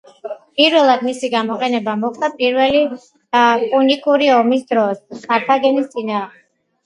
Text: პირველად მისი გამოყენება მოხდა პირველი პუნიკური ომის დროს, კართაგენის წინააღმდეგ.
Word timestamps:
პირველად 0.59 1.01
მისი 1.07 1.27
გამოყენება 1.33 1.93
მოხდა 2.03 2.29
პირველი 2.39 2.81
პუნიკური 3.35 4.33
ომის 4.39 4.65
დროს, 4.73 5.03
კართაგენის 5.29 5.93
წინააღმდეგ. 5.95 6.43